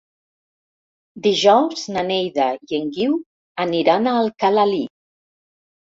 Dijous 1.27 1.83
na 1.97 2.03
Neida 2.09 2.47
i 2.71 2.79
en 2.79 2.89
Guiu 2.97 3.15
aniran 3.67 4.11
a 4.15 4.19
Alcalalí. 4.23 4.85